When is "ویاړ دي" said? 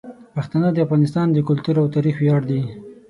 2.19-2.61